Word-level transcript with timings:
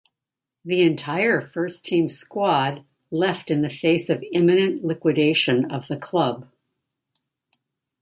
The 0.65 0.81
entire 0.81 1.39
first-team 1.41 2.09
squad 2.09 2.83
left 3.11 3.51
in 3.51 3.61
the 3.61 3.69
face 3.69 4.09
of 4.09 4.23
imminent 4.31 4.83
liquidation 4.83 5.71
of 5.71 5.89
the 5.89 5.97
club. 5.99 6.49